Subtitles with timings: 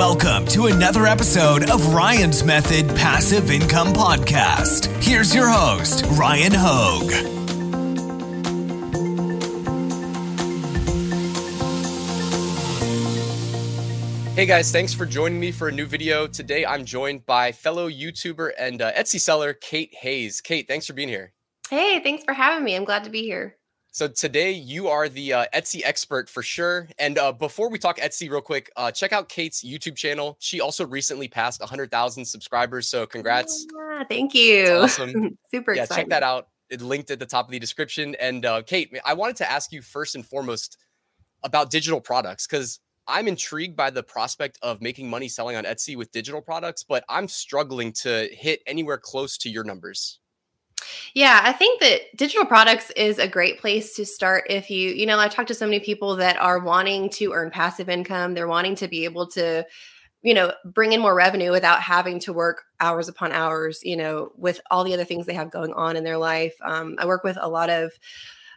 [0.00, 4.86] Welcome to another episode of Ryan's Method Passive Income Podcast.
[5.04, 7.10] Here's your host, Ryan Hogue.
[14.34, 16.26] Hey guys, thanks for joining me for a new video.
[16.26, 20.40] Today I'm joined by fellow YouTuber and uh, Etsy seller Kate Hayes.
[20.40, 21.34] Kate, thanks for being here.
[21.68, 22.74] Hey, thanks for having me.
[22.74, 23.59] I'm glad to be here.
[23.92, 26.88] So today you are the uh, Etsy expert for sure.
[26.98, 30.36] And uh, before we talk Etsy real quick, uh, check out Kate's YouTube channel.
[30.38, 32.88] She also recently passed 100,000 subscribers.
[32.88, 33.66] So congrats.
[33.74, 34.68] Yeah, thank you.
[34.82, 35.36] awesome.
[35.50, 36.02] Super yeah, excited.
[36.02, 36.48] check that out.
[36.70, 38.14] It linked at the top of the description.
[38.20, 40.78] And uh, Kate, I wanted to ask you first and foremost
[41.42, 42.78] about digital products because
[43.08, 47.04] I'm intrigued by the prospect of making money selling on Etsy with digital products, but
[47.08, 50.20] I'm struggling to hit anywhere close to your numbers.
[51.14, 55.06] Yeah, I think that digital products is a great place to start if you, you
[55.06, 58.34] know, I talk to so many people that are wanting to earn passive income.
[58.34, 59.64] They're wanting to be able to,
[60.22, 64.30] you know, bring in more revenue without having to work hours upon hours, you know,
[64.36, 66.54] with all the other things they have going on in their life.
[66.62, 67.92] Um, I work with a lot of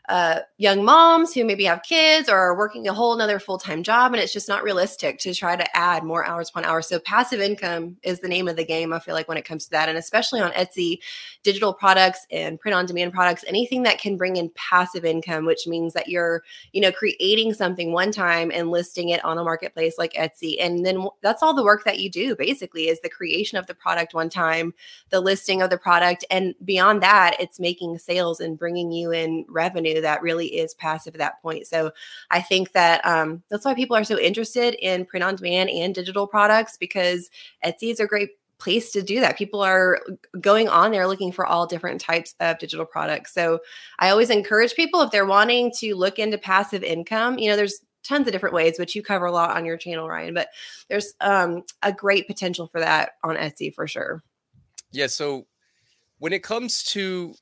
[0.09, 4.13] uh, young moms who maybe have kids or are working a whole another full-time job
[4.13, 6.87] and it's just not realistic to try to add more hours upon hours.
[6.87, 9.65] So passive income is the name of the game i feel like when it comes
[9.65, 10.99] to that and especially on etsy
[11.43, 15.67] digital products and print on demand products anything that can bring in passive income which
[15.67, 19.95] means that you're you know creating something one time and listing it on a marketplace
[19.97, 23.57] like etsy and then that's all the work that you do basically is the creation
[23.57, 24.73] of the product one time
[25.09, 29.45] the listing of the product and beyond that it's making sales and bringing you in
[29.47, 31.67] revenue that really is passive at that point.
[31.67, 31.91] So
[32.31, 35.93] I think that um, that's why people are so interested in print on demand and
[35.93, 37.29] digital products because
[37.63, 39.37] Etsy is a great place to do that.
[39.37, 39.99] People are
[40.39, 43.33] going on there looking for all different types of digital products.
[43.33, 43.59] So
[43.99, 47.81] I always encourage people if they're wanting to look into passive income, you know, there's
[48.03, 50.49] tons of different ways, which you cover a lot on your channel, Ryan, but
[50.89, 54.23] there's um, a great potential for that on Etsy for sure.
[54.91, 55.07] Yeah.
[55.07, 55.45] So
[56.19, 57.35] when it comes to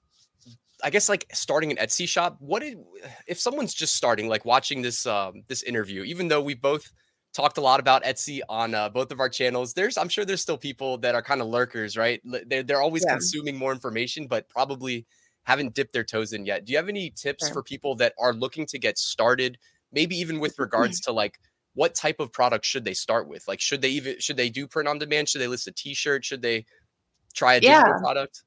[0.84, 2.38] I guess like starting an Etsy shop.
[2.40, 2.80] What did
[3.28, 6.04] if someone's just starting, like watching this um, this interview?
[6.04, 6.92] Even though we both
[7.34, 10.42] talked a lot about Etsy on uh, both of our channels, there's I'm sure there's
[10.42, 12.22] still people that are kind of lurkers, right?
[12.48, 13.14] They're they're always yeah.
[13.14, 15.06] consuming more information, but probably
[15.44, 16.66] haven't dipped their toes in yet.
[16.66, 19.58] Do you have any tips for people that are looking to get started?
[19.92, 21.40] Maybe even with regards to like
[21.74, 23.48] what type of product should they start with?
[23.48, 25.30] Like, should they even should they do print on demand?
[25.30, 26.26] Should they list a T-shirt?
[26.26, 26.66] Should they
[27.34, 28.00] try a digital yeah.
[28.00, 28.44] product?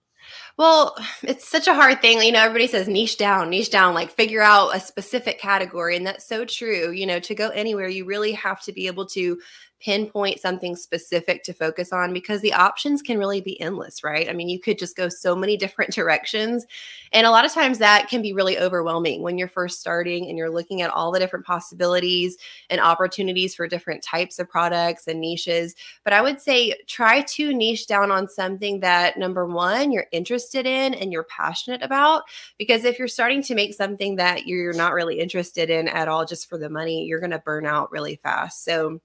[0.56, 2.22] Well, it's such a hard thing.
[2.22, 5.96] You know, everybody says niche down, niche down, like figure out a specific category.
[5.96, 6.90] And that's so true.
[6.92, 9.38] You know, to go anywhere, you really have to be able to
[9.84, 14.30] pinpoint something specific to focus on because the options can really be endless, right?
[14.30, 16.66] I mean, you could just go so many different directions.
[17.12, 20.38] And a lot of times that can be really overwhelming when you're first starting and
[20.38, 22.36] you're looking at all the different possibilities
[22.70, 25.74] and opportunities for different types of products and niches.
[26.02, 30.66] But I would say try to niche down on something that number one, you're interested
[30.66, 32.22] in and you're passionate about.
[32.58, 36.24] Because if you're starting to make something that you're not really interested in at all
[36.24, 38.64] just for the money, you're going to burn out really fast.
[38.64, 39.00] So,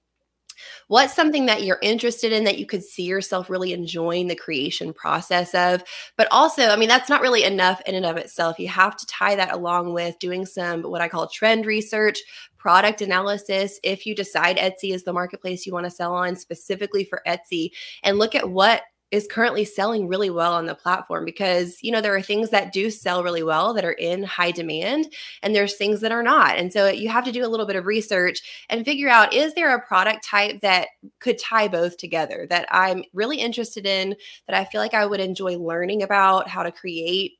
[0.88, 4.92] What's something that you're interested in that you could see yourself really enjoying the creation
[4.92, 5.84] process of?
[6.16, 8.58] But also, I mean, that's not really enough in and of itself.
[8.58, 12.18] You have to tie that along with doing some what I call trend research,
[12.58, 13.80] product analysis.
[13.82, 17.70] If you decide Etsy is the marketplace you want to sell on specifically for Etsy,
[18.02, 22.00] and look at what is currently selling really well on the platform because you know
[22.00, 25.06] there are things that do sell really well that are in high demand
[25.42, 26.56] and there's things that are not.
[26.56, 29.54] And so you have to do a little bit of research and figure out is
[29.54, 30.88] there a product type that
[31.18, 34.14] could tie both together that i'm really interested in
[34.46, 37.39] that i feel like i would enjoy learning about how to create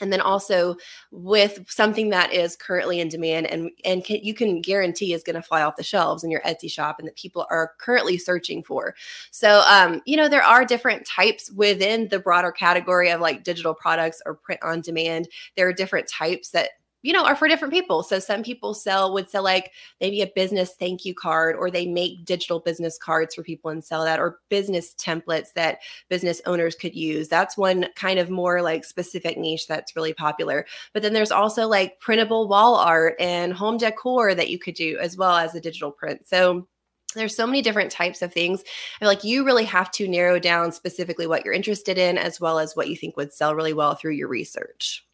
[0.00, 0.76] and then also
[1.10, 5.36] with something that is currently in demand and and can, you can guarantee is going
[5.36, 8.62] to fly off the shelves in your Etsy shop and that people are currently searching
[8.62, 8.94] for.
[9.30, 13.74] So um, you know there are different types within the broader category of like digital
[13.74, 15.28] products or print on demand.
[15.56, 16.70] There are different types that
[17.02, 18.02] you know, are for different people.
[18.02, 21.86] So some people sell would sell like maybe a business thank you card, or they
[21.86, 26.74] make digital business cards for people and sell that, or business templates that business owners
[26.74, 27.28] could use.
[27.28, 30.66] That's one kind of more like specific niche that's really popular.
[30.92, 34.98] But then there's also like printable wall art and home decor that you could do
[35.00, 36.28] as well as a digital print.
[36.28, 36.66] So
[37.14, 38.62] there's so many different types of things.
[38.62, 42.40] I feel like you really have to narrow down specifically what you're interested in, as
[42.40, 45.04] well as what you think would sell really well through your research.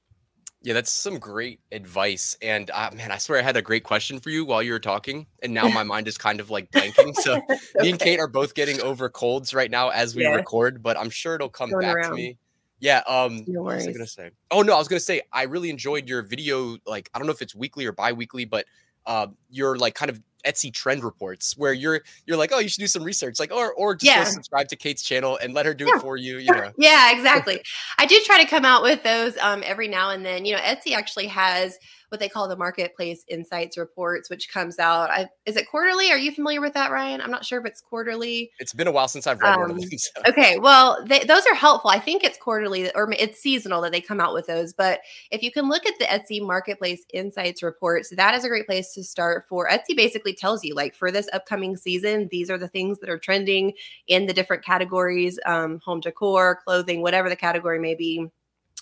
[0.67, 2.37] Yeah, that's some great advice.
[2.43, 4.81] And uh, man, I swear I had a great question for you while you were
[4.81, 7.15] talking, and now my mind is kind of like blanking.
[7.15, 7.57] So okay.
[7.83, 10.35] me and Kate are both getting over colds right now as we yeah.
[10.35, 12.11] record, but I'm sure it'll come Going back around.
[12.11, 12.37] to me.
[12.81, 13.05] Yeah.
[13.07, 13.45] Um.
[13.47, 14.31] No what was I gonna say?
[14.51, 16.79] Oh no, I was gonna say I really enjoyed your video.
[16.85, 18.67] Like I don't know if it's weekly or bi-weekly, but
[19.07, 22.81] uh, your like kind of Etsy trend reports where you're you're like, oh, you should
[22.81, 24.25] do some research, like or or just Yeah.
[24.25, 25.97] subscribe to Kate's channel and let her do Yeah.
[25.97, 26.39] it for you.
[26.39, 27.61] You know, yeah, exactly.
[27.99, 30.45] I do try to come out with those um, every now and then.
[30.45, 31.77] You know, Etsy actually has
[32.09, 35.11] what they call the marketplace insights reports, which comes out.
[35.11, 36.11] I, is it quarterly?
[36.11, 37.21] Are you familiar with that, Ryan?
[37.21, 38.51] I'm not sure if it's quarterly.
[38.59, 39.91] it's been a while since I've read one of Um, them.
[39.99, 40.23] So.
[40.29, 41.91] Okay, well, they, those are helpful.
[41.91, 44.73] I think it's quarterly or it's seasonal that they come out with those.
[44.73, 45.01] But
[45.31, 48.93] if you can look at the Etsy Marketplace Insights reports, that is a great place
[48.95, 49.69] to start for.
[49.69, 53.19] Etsy basically tells you, like, for this upcoming season, these are the things that are
[53.19, 53.73] trending
[54.07, 58.27] in the different categories um, home decor, clothing, whatever the category may be.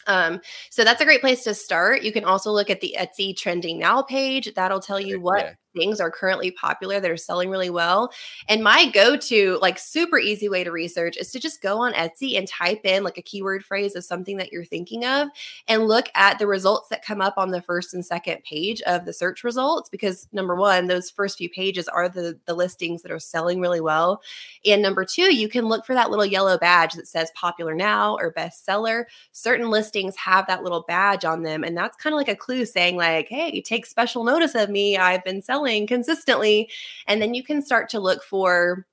[0.07, 2.03] Um, so that's a great place to start.
[2.03, 4.53] You can also look at the Etsy trending now page.
[4.55, 5.55] That'll tell you what Yeah.
[5.75, 8.13] Things are currently popular that are selling really well.
[8.49, 11.93] And my go to, like, super easy way to research is to just go on
[11.93, 15.29] Etsy and type in like a keyword phrase of something that you're thinking of
[15.69, 19.05] and look at the results that come up on the first and second page of
[19.05, 19.91] the search results.
[19.91, 23.81] Because number one, those first few pages are the, the listings that are selling really
[23.81, 24.23] well.
[24.65, 28.17] And number two, you can look for that little yellow badge that says popular now
[28.17, 29.05] or bestseller.
[29.33, 31.65] Certain listings have that little badge on them.
[31.65, 34.97] And that's kind of like a clue saying, like, hey, take special notice of me.
[34.97, 36.71] I've been selling consistently.
[37.07, 38.87] And then you can start to look for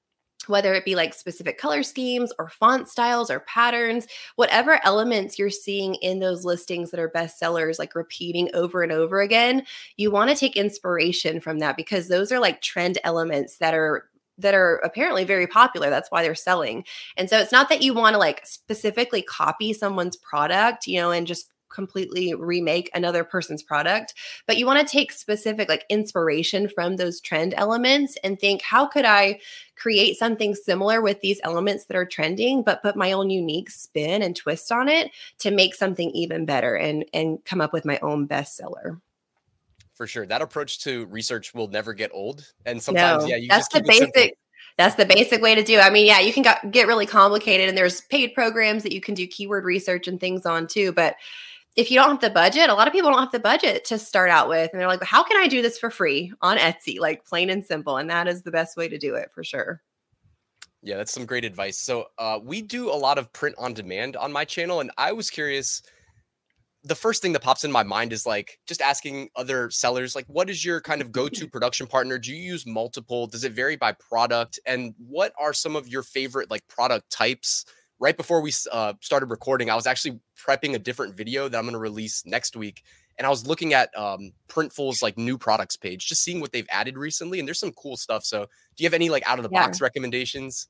[0.48, 5.50] whether it be like specific color schemes or font styles or patterns, whatever elements you're
[5.50, 9.64] seeing in those listings that are bestsellers, like repeating over and over again,
[9.98, 14.06] you want to take inspiration from that because those are like trend elements that are
[14.38, 16.84] that are apparently very popular that's why they're selling
[17.18, 21.12] and so it's not that you want to like specifically copy someone's product you know
[21.12, 24.14] and just completely remake another person's product
[24.48, 28.86] but you want to take specific like inspiration from those trend elements and think how
[28.86, 29.40] could i
[29.76, 34.22] create something similar with these elements that are trending but put my own unique spin
[34.22, 38.00] and twist on it to make something even better and and come up with my
[38.00, 39.00] own bestseller
[39.94, 40.26] for sure.
[40.26, 42.52] That approach to research will never get old.
[42.66, 44.12] And sometimes, no, yeah, you that's just the keep it simple.
[44.16, 44.38] basic
[44.78, 45.82] that's the basic way to do it.
[45.82, 49.02] I mean, yeah, you can got, get really complicated and there's paid programs that you
[49.02, 51.16] can do keyword research and things on too, but
[51.76, 53.98] if you don't have the budget, a lot of people don't have the budget to
[53.98, 54.72] start out with.
[54.72, 57.00] And they're like, how can I do this for free on Etsy?
[57.00, 57.98] Like plain and simple.
[57.98, 59.82] And that is the best way to do it for sure.
[60.84, 61.78] Yeah, that's some great advice.
[61.78, 65.12] So, uh, we do a lot of print on demand on my channel, and I
[65.12, 65.82] was curious.
[66.84, 70.26] The first thing that pops in my mind is like just asking other sellers, like,
[70.26, 72.18] what is your kind of go-to production partner?
[72.18, 73.28] Do you use multiple?
[73.28, 74.60] Does it vary by product?
[74.66, 77.66] And what are some of your favorite like product types?
[78.02, 81.66] Right before we uh, started recording, I was actually prepping a different video that I'm
[81.66, 82.82] going to release next week,
[83.20, 86.66] and I was looking at um, Printful's like new products page, just seeing what they've
[86.72, 88.26] added recently, and there's some cool stuff.
[88.26, 89.60] So, do you have any like out of the Yeah.
[89.62, 90.68] box recommendations?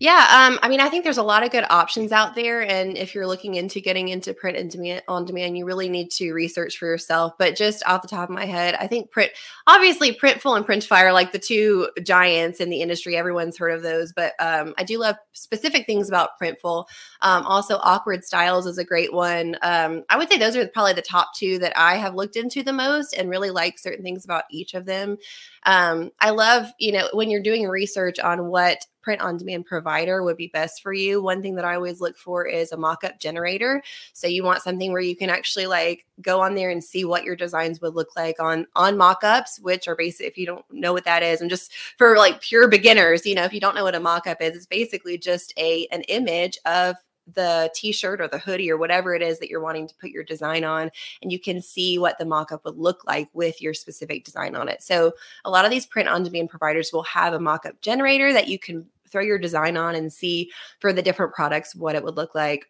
[0.00, 2.96] Yeah, um, I mean, I think there's a lot of good options out there, and
[2.96, 6.32] if you're looking into getting into print and demand on demand, you really need to
[6.32, 7.32] research for yourself.
[7.36, 9.32] But just off the top of my head, I think print,
[9.66, 13.16] obviously, Printful and Printify are like the two giants in the industry.
[13.16, 16.84] Everyone's heard of those, but um, I do love specific things about Printful.
[17.20, 19.56] Um, also, Awkward Styles is a great one.
[19.62, 22.62] Um, I would say those are probably the top two that I have looked into
[22.62, 25.16] the most, and really like certain things about each of them.
[25.64, 30.22] Um, I love, you know, when you're doing research on what print on demand provider
[30.22, 31.22] would be best for you.
[31.22, 33.82] One thing that I always look for is a mock-up generator.
[34.12, 37.24] So you want something where you can actually like go on there and see what
[37.24, 40.92] your designs would look like on on mock-ups, which are basic if you don't know
[40.92, 41.40] what that is.
[41.40, 44.40] And just for like pure beginners, you know, if you don't know what a mock-up
[44.40, 46.96] is, it's basically just a an image of
[47.34, 50.24] the t-shirt or the hoodie or whatever it is that you're wanting to put your
[50.24, 50.90] design on
[51.22, 54.68] and you can see what the mock-up would look like with your specific design on
[54.68, 54.82] it.
[54.82, 55.12] So
[55.44, 58.58] a lot of these print on demand providers will have a mock-up generator that you
[58.58, 62.34] can throw your design on and see for the different products what it would look
[62.34, 62.66] like.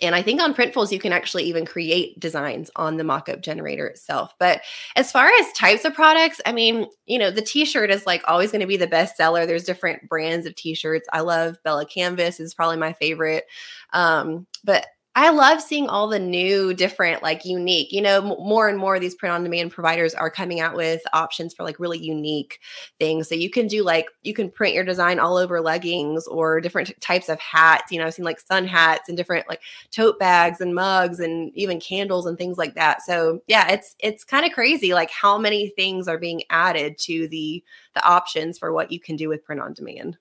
[0.00, 3.86] And I think on Printfuls, you can actually even create designs on the mockup generator
[3.86, 4.34] itself.
[4.38, 4.60] But
[4.96, 8.22] as far as types of products, I mean, you know, the t shirt is like
[8.26, 9.46] always going to be the best seller.
[9.46, 11.08] There's different brands of t shirts.
[11.12, 13.44] I love Bella Canvas, is probably my favorite.
[13.92, 14.86] Um, but
[15.18, 19.00] I love seeing all the new, different, like unique, you know, more and more of
[19.00, 22.60] these print on demand providers are coming out with options for like really unique
[23.00, 23.28] things.
[23.28, 26.92] So you can do like, you can print your design all over leggings or different
[27.00, 27.90] types of hats.
[27.90, 29.60] You know, I've seen like sun hats and different like
[29.90, 33.02] tote bags and mugs and even candles and things like that.
[33.02, 37.26] So yeah, it's, it's kind of crazy like how many things are being added to
[37.26, 37.64] the,
[37.96, 40.16] the options for what you can do with print on demand.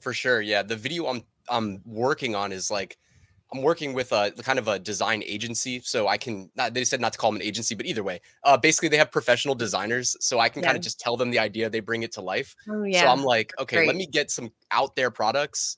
[0.00, 0.40] For sure.
[0.40, 0.64] Yeah.
[0.64, 2.98] The video I'm I'm working on is like
[3.52, 5.80] I'm working with a kind of a design agency.
[5.84, 8.20] So I can not they said not to call them an agency, but either way.
[8.42, 10.16] Uh basically they have professional designers.
[10.20, 12.54] So I can kind of just tell them the idea, they bring it to life.
[12.68, 13.02] Oh yeah.
[13.02, 15.76] So I'm like, okay, let me get some out there products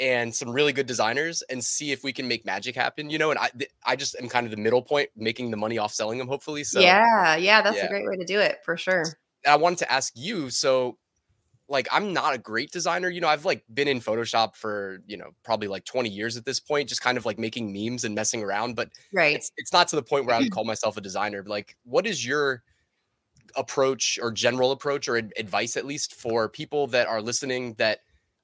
[0.00, 3.30] and some really good designers and see if we can make magic happen, you know.
[3.30, 3.50] And I
[3.84, 6.64] I just am kind of the middle point, making the money off selling them, hopefully.
[6.64, 7.86] So yeah, yeah, that's yeah.
[7.86, 9.04] a great way to do it for sure.
[9.46, 10.50] I wanted to ask you.
[10.50, 10.98] So,
[11.68, 13.08] like, I'm not a great designer.
[13.08, 16.44] You know, I've like been in Photoshop for you know probably like 20 years at
[16.44, 18.76] this point, just kind of like making memes and messing around.
[18.76, 21.42] But right, it's it's not to the point where I would call myself a designer.
[21.42, 22.62] But like, what is your
[23.56, 28.00] approach or general approach or advice at least for people that are listening that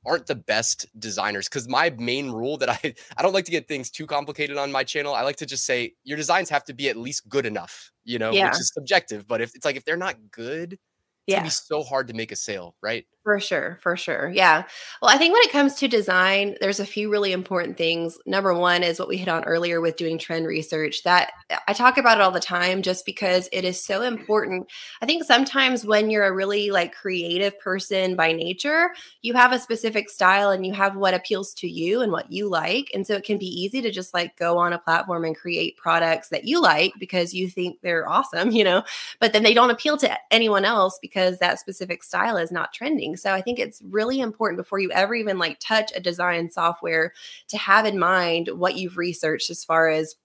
[0.06, 2.78] aren't the best designers because my main rule that i
[3.16, 5.64] i don't like to get things too complicated on my channel i like to just
[5.64, 8.48] say your designs have to be at least good enough you know yeah.
[8.48, 10.80] which is subjective but if it's like if they're not good it's
[11.26, 11.36] yeah.
[11.36, 14.30] gonna be so hard to make a sale right for sure, for sure.
[14.34, 14.64] Yeah.
[15.00, 18.18] Well, I think when it comes to design, there's a few really important things.
[18.26, 21.02] Number one is what we hit on earlier with doing trend research.
[21.04, 21.32] That
[21.66, 24.70] I talk about it all the time just because it is so important.
[25.00, 28.90] I think sometimes when you're a really like creative person by nature,
[29.22, 32.46] you have a specific style and you have what appeals to you and what you
[32.50, 32.90] like.
[32.92, 35.78] And so it can be easy to just like go on a platform and create
[35.78, 38.82] products that you like because you think they're awesome, you know,
[39.18, 43.13] but then they don't appeal to anyone else because that specific style is not trending.
[43.16, 47.12] So I think it's really important before you ever even like touch a design software
[47.48, 50.16] to have in mind what you've researched as far as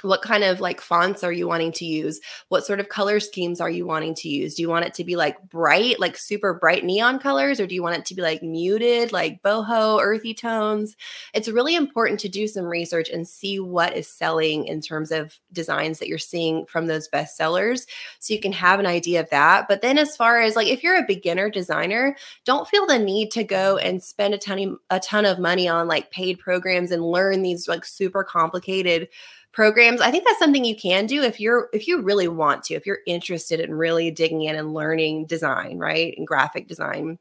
[0.00, 2.20] what kind of like fonts are you wanting to use?
[2.48, 4.54] What sort of color schemes are you wanting to use?
[4.54, 7.74] Do you want it to be like bright like super bright neon colors or do
[7.74, 10.96] you want it to be like muted like boho earthy tones?
[11.34, 15.38] It's really important to do some research and see what is selling in terms of
[15.52, 17.86] designs that you're seeing from those best sellers
[18.18, 19.68] so you can have an idea of that.
[19.68, 23.30] But then as far as like if you're a beginner designer don't feel the need
[23.32, 26.90] to go and spend a ton of, a ton of money on like paid programs
[26.90, 29.08] and learn these like super complicated
[29.52, 32.74] programs i think that's something you can do if you're if you really want to
[32.74, 37.18] if you're interested in really digging in and learning design right and graphic design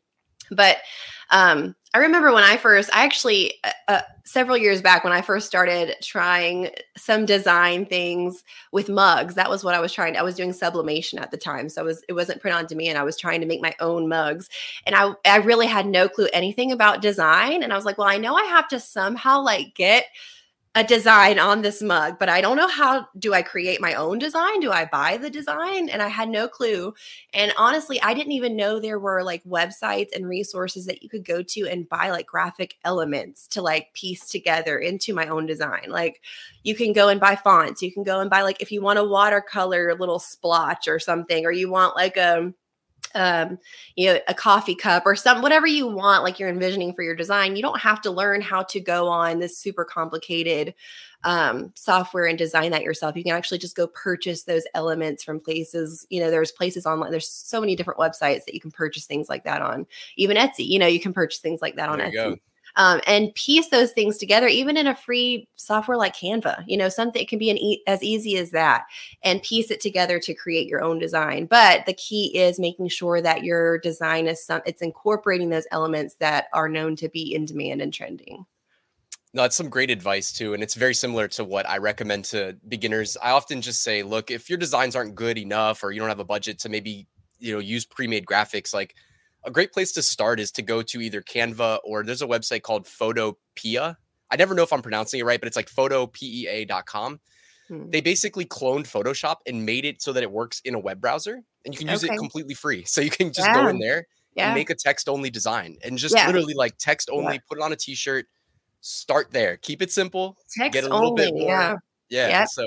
[0.51, 0.77] but
[1.31, 5.21] um, I remember when I first, I actually, uh, uh, several years back when I
[5.21, 10.15] first started trying some design things with mugs, that was what I was trying.
[10.15, 11.69] I was doing sublimation at the time.
[11.69, 12.97] So it was, it wasn't print on demand.
[12.97, 14.49] I was trying to make my own mugs.
[14.85, 17.63] And I, I really had no clue anything about design.
[17.63, 20.05] And I was like, well, I know I have to somehow like get
[20.73, 24.19] a design on this mug, but I don't know how do I create my own
[24.19, 24.61] design?
[24.61, 25.89] Do I buy the design?
[25.89, 26.93] And I had no clue.
[27.33, 31.25] And honestly, I didn't even know there were like websites and resources that you could
[31.25, 35.87] go to and buy like graphic elements to like piece together into my own design.
[35.89, 36.21] Like
[36.63, 38.99] you can go and buy fonts, you can go and buy like if you want
[38.99, 42.53] a watercolor little splotch or something or you want like a
[43.15, 43.57] um,
[43.95, 47.15] you know, a coffee cup or some whatever you want, like you're envisioning for your
[47.15, 47.55] design.
[47.55, 50.73] You don't have to learn how to go on this super complicated
[51.23, 53.15] um, software and design that yourself.
[53.15, 56.05] You can actually just go purchase those elements from places.
[56.09, 57.11] You know, there's places online.
[57.11, 59.85] There's so many different websites that you can purchase things like that on.
[60.17, 62.13] Even Etsy, you know, you can purchase things like that on Etsy.
[62.13, 62.37] Go
[62.75, 66.63] um, and piece those things together, even in a free software like Canva.
[66.67, 68.85] You know, something it can be an e- as easy as that,
[69.23, 71.45] and piece it together to create your own design.
[71.45, 76.15] But the key is making sure that your design is some it's incorporating those elements
[76.15, 78.45] that are known to be in demand and trending.
[79.33, 80.53] No, that's some great advice too.
[80.53, 83.15] And it's very similar to what I recommend to beginners.
[83.23, 86.19] I often just say, look, if your designs aren't good enough or you don't have
[86.19, 87.07] a budget to maybe,
[87.39, 88.95] you know, use pre-made graphics, like
[89.43, 92.61] a great place to start is to go to either Canva or there's a website
[92.61, 93.95] called Photopea.
[94.29, 97.19] I never know if I'm pronouncing it right, but it's like photopea.com.
[97.67, 97.89] Hmm.
[97.89, 101.41] They basically cloned Photoshop and made it so that it works in a web browser
[101.65, 102.13] and you can use okay.
[102.13, 102.83] it completely free.
[102.85, 103.61] So you can just yeah.
[103.61, 104.47] go in there yeah.
[104.47, 106.27] and make a text only design and just yeah.
[106.27, 108.27] literally like text only, put it on a t shirt,
[108.81, 109.57] start there.
[109.57, 110.37] Keep it simple.
[110.55, 111.49] Text get a little only, bit more.
[111.49, 111.75] Yeah.
[112.09, 112.45] Yeah.
[112.45, 112.65] So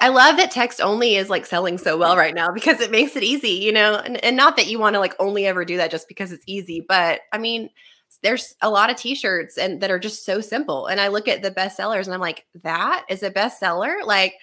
[0.00, 3.16] I love that text only is like selling so well right now because it makes
[3.16, 5.76] it easy, you know, and, and not that you want to like only ever do
[5.76, 7.70] that just because it's easy, but I mean,
[8.22, 10.86] there's a lot of t-shirts and that are just so simple.
[10.86, 14.04] And I look at the best sellers and I'm like, that is a bestseller.
[14.04, 14.34] Like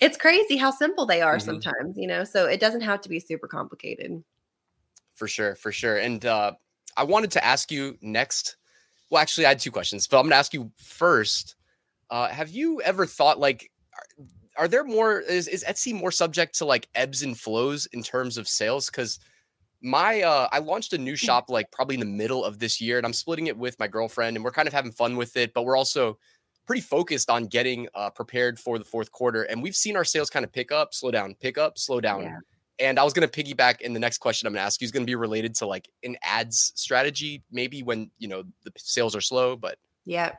[0.00, 1.46] it's crazy how simple they are mm-hmm.
[1.46, 2.24] sometimes, you know.
[2.24, 4.22] So it doesn't have to be super complicated.
[5.14, 5.98] For sure, for sure.
[5.98, 6.52] And uh
[6.96, 8.56] I wanted to ask you next.
[9.10, 11.56] Well, actually, I had two questions, but I'm gonna ask you first.
[12.10, 13.70] Uh, have you ever thought like
[14.56, 18.36] are there more is, is Etsy more subject to like ebbs and flows in terms
[18.36, 18.86] of sales?
[18.86, 19.18] Because
[19.82, 21.18] my uh I launched a new mm.
[21.18, 23.88] shop like probably in the middle of this year and I'm splitting it with my
[23.88, 26.18] girlfriend and we're kind of having fun with it, but we're also
[26.66, 29.44] pretty focused on getting uh prepared for the fourth quarter.
[29.44, 32.22] And we've seen our sales kind of pick up, slow down, pick up, slow down.
[32.22, 32.38] Yeah.
[32.80, 34.86] And I was going to piggyback in the next question I'm going to ask you
[34.86, 38.72] is going to be related to like an ads strategy, maybe when, you know, the
[38.76, 40.32] sales are slow, but yeah.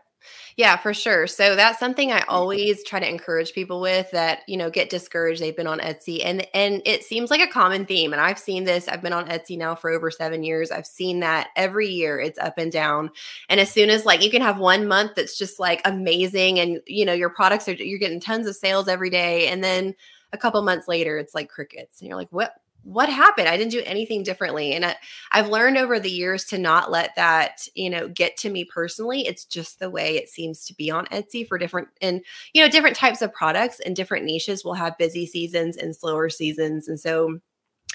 [0.57, 1.27] Yeah, for sure.
[1.27, 2.25] So that's something I mm.
[2.27, 5.41] always try to encourage people with that, you know, get discouraged.
[5.41, 8.13] They've been on Etsy and and it seems like a common theme.
[8.13, 8.87] And I've seen this.
[8.87, 10.71] I've been on Etsy now for over 7 years.
[10.71, 13.09] I've seen that every year it's up and down.
[13.49, 16.79] And as soon as like you can have one month that's just like amazing and
[16.87, 19.95] you know, your products are you're getting tons of sales every day and then
[20.33, 23.47] a couple months later it's like crickets and you're like, "What what happened?
[23.47, 24.73] I didn't do anything differently.
[24.73, 24.95] And I,
[25.31, 29.27] I've learned over the years to not let that, you know, get to me personally.
[29.27, 32.21] It's just the way it seems to be on Etsy for different and,
[32.53, 36.29] you know, different types of products and different niches will have busy seasons and slower
[36.29, 36.87] seasons.
[36.87, 37.39] And so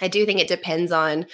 [0.00, 1.26] I do think it depends on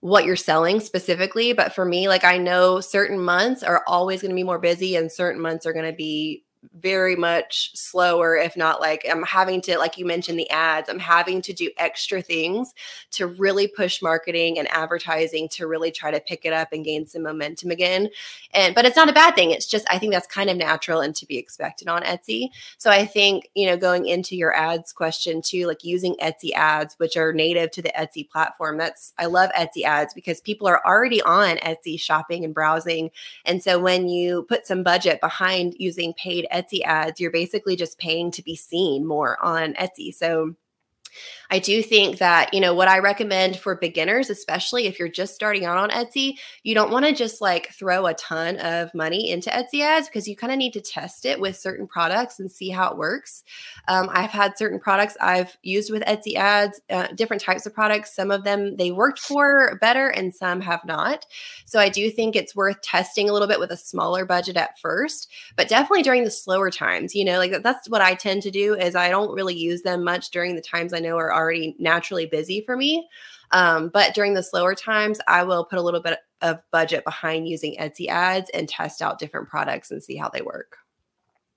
[0.00, 1.52] what you're selling specifically.
[1.52, 4.96] But for me, like I know certain months are always going to be more busy
[4.96, 6.44] and certain months are going to be
[6.80, 10.98] very much slower if not like i'm having to like you mentioned the ads i'm
[10.98, 12.74] having to do extra things
[13.10, 17.06] to really push marketing and advertising to really try to pick it up and gain
[17.06, 18.08] some momentum again.
[18.52, 21.00] And but it's not a bad thing it's just i think that's kind of natural
[21.00, 22.48] and to be expected on etsy.
[22.78, 26.94] So i think you know going into your ads question too like using etsy ads
[26.98, 30.84] which are native to the etsy platform that's i love etsy ads because people are
[30.84, 33.10] already on etsy shopping and browsing.
[33.44, 37.98] And so when you put some budget behind using paid Etsy ads, you're basically just
[37.98, 40.14] paying to be seen more on Etsy.
[40.14, 40.54] So
[41.50, 45.34] I do think that, you know, what I recommend for beginners, especially if you're just
[45.34, 49.30] starting out on Etsy, you don't want to just like throw a ton of money
[49.30, 52.50] into Etsy ads because you kind of need to test it with certain products and
[52.50, 53.42] see how it works.
[53.88, 58.14] Um, I've had certain products I've used with Etsy ads, uh, different types of products.
[58.14, 61.26] Some of them they worked for better and some have not.
[61.64, 64.78] So I do think it's worth testing a little bit with a smaller budget at
[64.78, 68.50] first, but definitely during the slower times, you know, like that's what I tend to
[68.50, 71.76] do is I don't really use them much during the times I know are already
[71.78, 73.08] naturally busy for me.
[73.52, 77.48] Um, but during the slower times, I will put a little bit of budget behind
[77.48, 80.76] using Etsy ads and test out different products and see how they work.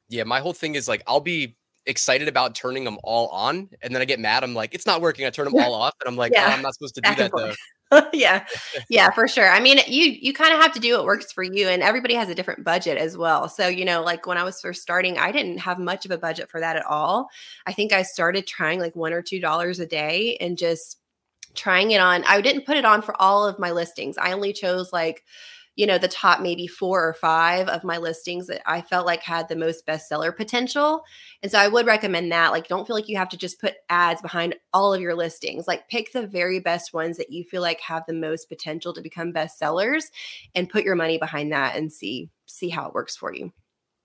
[0.10, 3.94] Yeah, my whole thing is like I'll be excited about turning them all on, and
[3.94, 4.44] then I get mad.
[4.44, 5.26] I'm like, it's not working.
[5.26, 6.48] I turn them all off, and I'm like, yeah.
[6.48, 7.54] oh, I'm not supposed to do that though.
[8.14, 8.46] yeah.
[8.90, 9.50] Yeah for sure.
[9.50, 12.16] I mean you you kind of have to do what works for you and everybody
[12.16, 13.48] has a different budget as well.
[13.50, 16.18] So you know like when i was first starting i didn't have much of a
[16.18, 17.30] budget for that at all.
[17.66, 21.00] I think i started trying like one or two dollars a day and just
[21.56, 22.24] trying it on.
[22.26, 24.18] I didn't put it on for all of my listings.
[24.18, 25.24] I only chose like
[25.76, 29.24] you know the top maybe four or five of my listings that i felt like
[29.24, 31.04] had the most bestseller potential.
[31.42, 33.76] And so i would recommend that like don't feel like you have to just put
[33.90, 35.68] ads behind all of your listings.
[35.68, 39.02] Like pick the very best ones that you feel like have the most potential to
[39.02, 40.06] become bestsellers
[40.56, 43.52] and put your money behind that and see see how it works for you.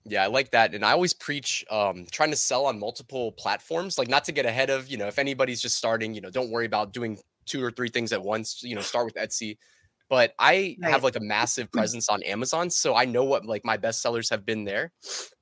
[0.05, 0.73] Yeah, I like that.
[0.73, 4.45] And I always preach um, trying to sell on multiple platforms, like not to get
[4.45, 7.63] ahead of, you know, if anybody's just starting, you know, don't worry about doing two
[7.63, 9.57] or three things at once, you know, start with Etsy
[10.09, 10.91] but I right.
[10.91, 11.73] have like a massive mm.
[11.73, 12.69] presence on Amazon.
[12.69, 14.91] So I know what like my best sellers have been there.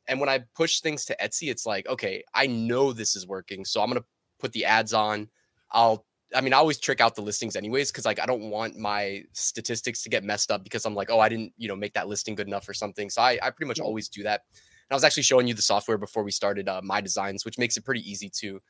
[0.08, 3.66] And when I push things to Etsy, it's like, okay, I know this is working.
[3.66, 4.08] So I'm going to
[4.40, 5.30] put the ads on.
[5.72, 8.78] I'll, I mean, I always trick out the listings anyways, because like I don't want
[8.78, 11.94] my statistics to get messed up because I'm like, oh, I didn't, you know, make
[11.94, 13.10] that listing good enough or something.
[13.10, 13.86] So I, I pretty much yeah.
[13.86, 14.42] always do that.
[14.52, 17.58] And I was actually showing you the software before we started uh, my designs, which
[17.58, 18.62] makes it pretty easy to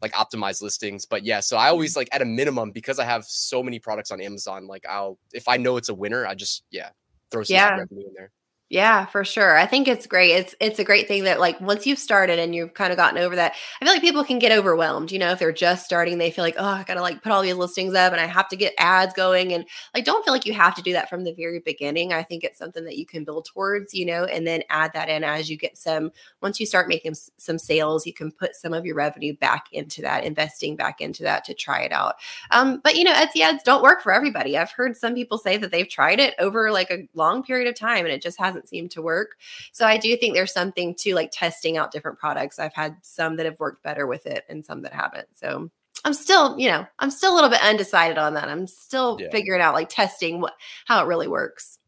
[0.00, 1.06] like optimize listings.
[1.06, 2.00] But yeah, so I always mm-hmm.
[2.00, 5.48] like at a minimum because I have so many products on Amazon, like I'll if
[5.48, 6.90] I know it's a winner, I just yeah,
[7.30, 7.70] throw some yeah.
[7.70, 8.30] revenue in there.
[8.70, 9.56] Yeah, for sure.
[9.56, 10.32] I think it's great.
[10.32, 13.16] It's it's a great thing that like once you've started and you've kind of gotten
[13.18, 15.10] over that, I feel like people can get overwhelmed.
[15.10, 17.40] You know, if they're just starting, they feel like, oh, I gotta like put all
[17.40, 19.54] these listings up and I have to get ads going.
[19.54, 22.12] And like don't feel like you have to do that from the very beginning.
[22.12, 25.08] I think it's something that you can build towards, you know, and then add that
[25.08, 26.10] in as you get some
[26.42, 30.02] once you start making some sales, you can put some of your revenue back into
[30.02, 32.16] that, investing back into that to try it out.
[32.50, 34.56] Um, but you know, Etsy ads don't work for everybody.
[34.58, 37.74] I've heard some people say that they've tried it over like a long period of
[37.74, 39.36] time and it just hasn't doesn't seem to work.
[39.72, 42.58] So I do think there's something to like testing out different products.
[42.58, 45.28] I've had some that have worked better with it and some that haven't.
[45.34, 45.70] So
[46.04, 48.48] I'm still, you know, I'm still a little bit undecided on that.
[48.48, 49.28] I'm still yeah.
[49.30, 50.54] figuring out like testing what
[50.86, 51.78] how it really works.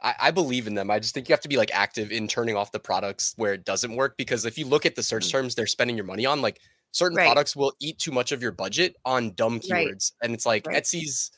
[0.00, 0.92] I, I, believe in them.
[0.92, 3.52] I just think you have to be like active in turning off the products where
[3.52, 5.32] it doesn't work because if you look at the search mm.
[5.32, 6.60] terms they're spending your money on, like
[6.92, 7.26] certain right.
[7.26, 9.70] products will eat too much of your budget on dumb keywords.
[9.70, 10.10] Right.
[10.22, 10.80] And it's like right.
[10.80, 11.32] Etsy's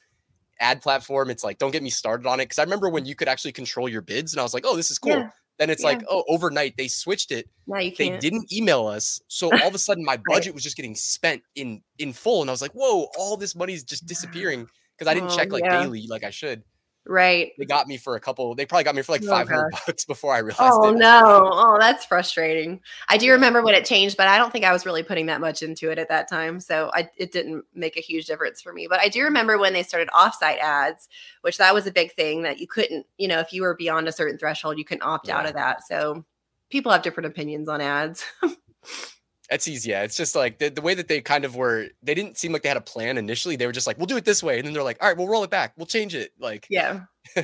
[0.60, 1.30] ad platform.
[1.30, 2.48] It's like, don't get me started on it.
[2.48, 4.76] Cause I remember when you could actually control your bids and I was like, oh,
[4.76, 5.12] this is cool.
[5.12, 5.30] Yeah.
[5.58, 5.90] Then it's yeah.
[5.90, 7.48] like, oh, overnight they switched it.
[7.66, 8.20] Now you can't.
[8.20, 9.20] They didn't email us.
[9.28, 10.54] So all of a sudden my budget right.
[10.54, 12.40] was just getting spent in in full.
[12.40, 15.36] And I was like, whoa, all this money is just disappearing because I didn't oh,
[15.36, 15.82] check like yeah.
[15.82, 16.62] daily like I should.
[17.06, 17.52] Right.
[17.58, 18.54] They got me for a couple.
[18.54, 19.86] They probably got me for like oh, 500 gosh.
[19.86, 20.60] bucks before I realized.
[20.60, 20.98] Oh it.
[20.98, 21.50] no!
[21.52, 22.80] Oh, that's frustrating.
[23.08, 25.40] I do remember when it changed, but I don't think I was really putting that
[25.40, 28.72] much into it at that time, so I, it didn't make a huge difference for
[28.72, 28.86] me.
[28.88, 31.08] But I do remember when they started offsite ads,
[31.40, 34.06] which that was a big thing that you couldn't, you know, if you were beyond
[34.06, 35.38] a certain threshold, you couldn't opt yeah.
[35.38, 35.82] out of that.
[35.86, 36.24] So
[36.70, 38.24] people have different opinions on ads.
[39.52, 40.02] Etsy's, yeah.
[40.02, 42.62] It's just like the, the way that they kind of were, they didn't seem like
[42.62, 43.56] they had a plan initially.
[43.56, 44.58] They were just like, we'll do it this way.
[44.58, 45.72] And then they're like, all right, we'll roll it back.
[45.76, 46.32] We'll change it.
[46.38, 47.00] Like, yeah.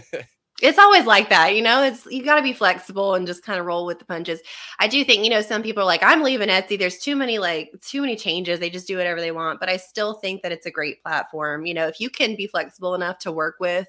[0.62, 3.60] it's always like that you know it's you got to be flexible and just kind
[3.60, 4.40] of roll with the punches
[4.78, 7.38] i do think you know some people are like i'm leaving etsy there's too many
[7.38, 10.52] like too many changes they just do whatever they want but i still think that
[10.52, 13.88] it's a great platform you know if you can be flexible enough to work with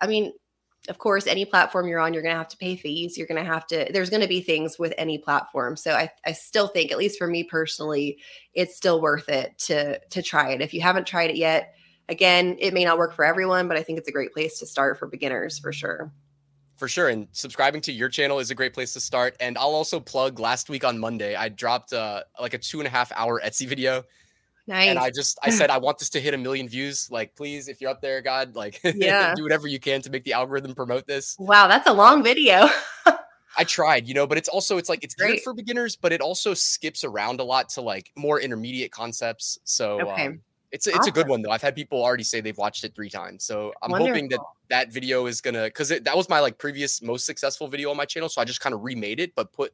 [0.00, 0.32] i mean
[0.88, 3.42] of course any platform you're on you're going to have to pay fees you're going
[3.42, 6.68] to have to there's going to be things with any platform so I, I still
[6.68, 8.18] think at least for me personally
[8.54, 11.74] it's still worth it to to try it if you haven't tried it yet
[12.08, 14.66] again, it may not work for everyone, but I think it's a great place to
[14.66, 16.10] start for beginners for sure.
[16.76, 17.08] For sure.
[17.08, 19.36] And subscribing to your channel is a great place to start.
[19.40, 22.86] And I'll also plug last week on Monday, I dropped uh, like a two and
[22.86, 24.04] a half hour Etsy video.
[24.68, 24.90] Nice.
[24.90, 27.10] And I just I said I want this to hit a million views.
[27.10, 29.34] Like, please, if you're up there, God, like yeah.
[29.34, 31.36] do whatever you can to make the algorithm promote this.
[31.38, 32.68] Wow, that's a long video.
[33.56, 35.36] I tried, you know, but it's also it's like it's Great.
[35.36, 39.58] good for beginners, but it also skips around a lot to like more intermediate concepts.
[39.64, 40.26] So Okay.
[40.26, 41.50] um, it's a, it's a good one though.
[41.50, 43.42] I've had people already say they've watched it three times.
[43.42, 47.24] So I'm hoping that that video is gonna because that was my like previous most
[47.24, 48.28] successful video on my channel.
[48.28, 49.72] So I just kind of remade it, but put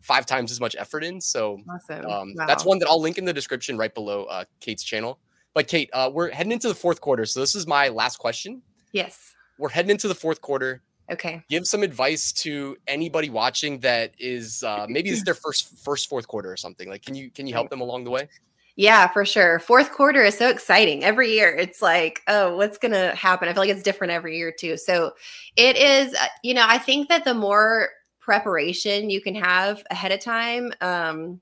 [0.00, 1.20] five times as much effort in.
[1.20, 2.06] So Awesome.
[2.06, 5.18] um, that's one that I'll link in the description right below uh, Kate's channel.
[5.54, 8.62] But Kate, uh, we're heading into the fourth quarter, so this is my last question.
[8.92, 9.34] Yes.
[9.58, 10.82] We're heading into the fourth quarter.
[11.10, 11.42] Okay.
[11.48, 16.08] Give some advice to anybody watching that is uh, maybe this is their first first
[16.08, 16.88] fourth quarter or something.
[16.88, 18.28] Like, can you can you help them along the way?
[18.74, 19.58] Yeah, for sure.
[19.58, 21.02] Fourth quarter is so exciting.
[21.02, 23.48] Every year it's like, oh, what's going to happen?
[23.48, 24.76] I feel like it's different every year too.
[24.76, 25.12] So
[25.56, 27.88] it is, uh, you know, I think that the more
[28.26, 31.40] preparation you can have ahead of time, um,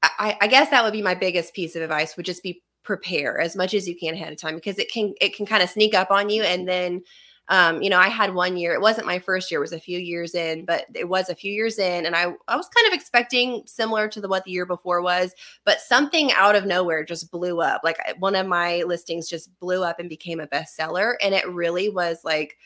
[0.00, 3.40] I, I guess that would be my biggest piece of advice would just be prepare
[3.40, 5.68] as much as you can ahead of time because it can it can kind of
[5.68, 7.02] sneak up on you and then
[7.48, 8.72] um, you know, I had one year.
[8.72, 11.34] It wasn't my first year; it was a few years in, but it was a
[11.34, 14.52] few years in, and I I was kind of expecting similar to the what the
[14.52, 17.80] year before was, but something out of nowhere just blew up.
[17.82, 21.88] Like one of my listings just blew up and became a bestseller, and it really
[21.88, 22.56] was like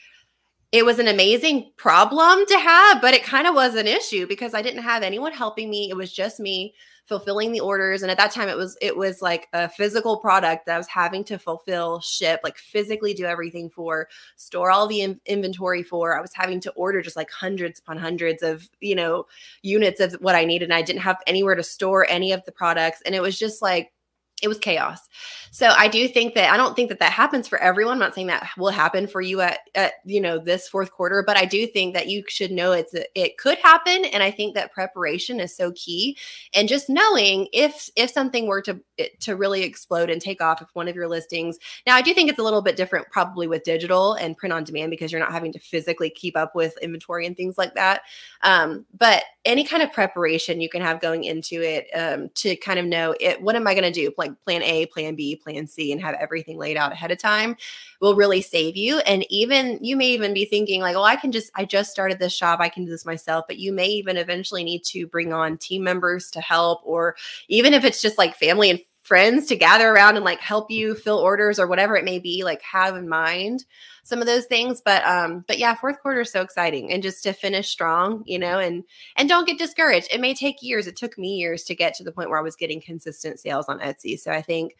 [0.71, 4.53] it was an amazing problem to have, but it kind of was an issue because
[4.53, 5.89] I didn't have anyone helping me.
[5.89, 6.73] It was just me
[7.05, 10.65] fulfilling the orders and at that time it was it was like a physical product
[10.65, 14.99] that I was having to fulfill, ship, like physically do everything for, store all the
[15.01, 16.17] in- inventory for.
[16.17, 19.25] I was having to order just like hundreds upon hundreds of, you know,
[19.61, 22.51] units of what I needed and I didn't have anywhere to store any of the
[22.51, 23.93] products and it was just like
[24.41, 24.99] it was chaos.
[25.49, 27.93] So I do think that I don't think that that happens for everyone.
[27.93, 31.23] I'm not saying that will happen for you at, at you know this fourth quarter,
[31.25, 34.53] but I do think that you should know it's it could happen, and I think
[34.53, 36.17] that preparation is so key.
[36.53, 38.79] And just knowing if if something were to
[39.21, 42.29] to really explode and take off, if one of your listings now I do think
[42.29, 45.31] it's a little bit different probably with digital and print on demand because you're not
[45.31, 48.01] having to physically keep up with inventory and things like that.
[48.43, 52.77] Um, but any kind of preparation you can have going into it um, to kind
[52.77, 53.41] of know it.
[53.41, 54.11] What am I going to do?
[54.17, 57.55] Like plan A, plan B, plan C, and have everything laid out ahead of time
[58.01, 58.99] will really save you.
[58.99, 62.19] And even you may even be thinking like, well, I can just I just started
[62.19, 63.45] this shop, I can do this myself.
[63.47, 67.15] But you may even eventually need to bring on team members to help, or
[67.47, 70.93] even if it's just like family and friends to gather around and like help you
[70.93, 73.63] fill orders or whatever it may be like have in mind
[74.07, 77.23] some of those things but um but yeah fourth quarter is so exciting and just
[77.23, 78.83] to finish strong you know and
[79.15, 80.07] and don't get discouraged.
[80.11, 82.41] It may take years it took me years to get to the point where i
[82.41, 84.75] was getting consistent sales on etsy so i think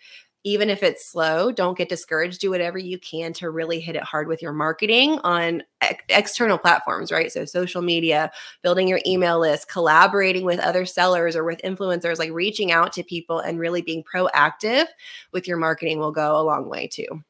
[0.48, 2.40] even if it's slow don't get discouraged.
[2.40, 6.58] Do whatever you can to really hit it hard with your marketing on ex- external
[6.58, 7.32] platforms right?
[7.32, 8.32] So social media
[8.64, 13.04] building your email list collaborating with other sellers or with influencers like reaching out to
[13.04, 14.86] people and really being proactive
[15.34, 17.24] with your marketing will go a long way too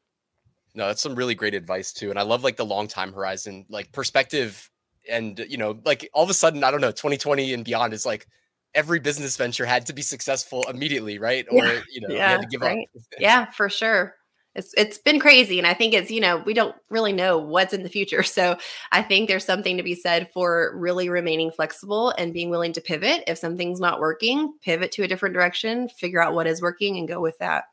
[0.78, 2.12] No, that's some really great advice too.
[2.12, 4.70] And I love like the long time horizon, like perspective.
[5.10, 8.06] And, you know, like all of a sudden, I don't know, 2020 and beyond is
[8.06, 8.28] like
[8.76, 11.48] every business venture had to be successful immediately, right?
[11.50, 12.88] Or, Yeah, you know, yeah, had to give right.
[12.96, 13.02] up.
[13.20, 14.14] yeah for sure
[14.54, 17.74] it's it's been crazy and i think it's you know we don't really know what's
[17.74, 18.58] in the future so
[18.92, 22.82] i think there's something to be said for really remaining flexible and being willing to
[22.82, 26.98] pivot if something's not working pivot to a different direction figure out what is working
[26.98, 27.66] and go with that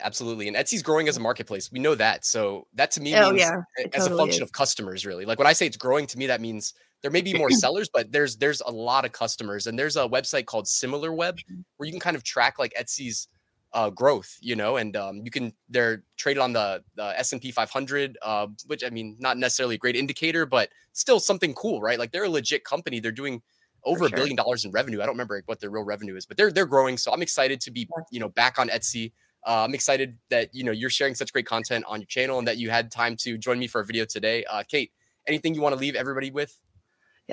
[0.00, 0.48] Absolutely.
[0.48, 1.72] And Etsy's growing as a marketplace.
[1.72, 2.24] We know that.
[2.24, 3.60] So that to me Oh, means yeah,
[3.94, 4.48] as a function is.
[4.48, 5.24] of customers, really.
[5.24, 7.88] Like when I say it's growing, to me, that means there may be more sellers,
[7.92, 9.66] but there's there's a lot of customers.
[9.66, 11.60] And there's a website called SimilarWeb Mm-hmm.
[11.76, 13.28] where you can kind of track like Etsy's
[13.72, 18.16] uh, growth, you know, and um, you can they're traded on the, the S&P 500,
[18.22, 21.98] uh, which I mean, not necessarily a great indicator, but still something cool, right?
[21.98, 22.98] Like they're a legit company.
[23.00, 23.42] They're doing
[23.84, 24.16] over a sure.
[24.16, 24.98] billion dollars in revenue.
[25.00, 26.96] I don't remember what their real revenue is, but they're they're growing.
[26.96, 29.12] So I'm excited to be, you know, back on Etsy.
[29.46, 32.48] Uh, I'm excited that you know you're sharing such great content on your channel and
[32.48, 34.44] that you had time to join me for a video today.
[34.44, 34.92] Uh, Kate,
[35.26, 36.56] anything you want to leave everybody with?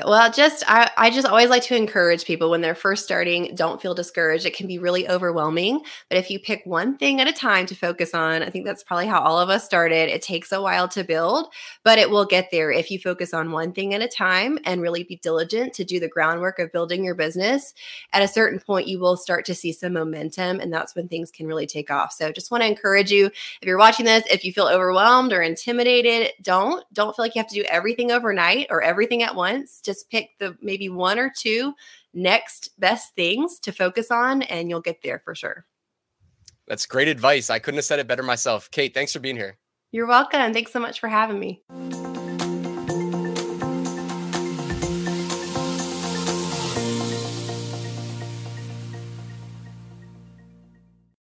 [0.04, 3.82] Well, just I, I just always like to encourage people when they're first starting, don't
[3.82, 4.46] feel discouraged.
[4.46, 5.84] It can be really overwhelming.
[6.10, 8.84] But if you pick one thing at a time to focus on, I think that's
[8.84, 10.10] probably how all of us started.
[10.10, 11.48] It takes a while to build,
[11.86, 14.82] but it will get there if you focus on one thing at a time and
[14.82, 17.74] really be diligent to do the groundwork of building your business.
[18.12, 21.32] At a certain point, you will start to see some momentum, and that's when things
[21.32, 22.12] can really take off.
[22.12, 25.42] So just want to encourage you if you're watching this, if you feel overwhelmed or
[25.42, 29.82] intimidated, don't don't feel like you have to do everything overnight or everything at once
[29.86, 31.74] just pick the maybe one or two
[32.14, 35.66] next best things to focus on and you'll get there for sure.
[36.68, 37.50] That's great advice.
[37.50, 38.72] I couldn't have said it better myself.
[38.72, 39.58] Kate, thanks for being here.
[39.92, 40.52] You're welcome.
[40.52, 41.64] Thanks so much for having me.